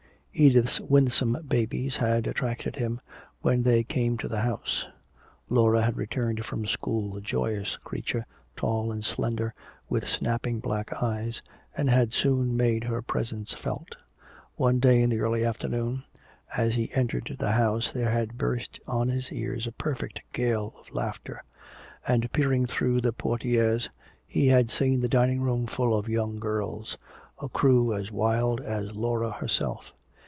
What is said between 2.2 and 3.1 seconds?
attracted him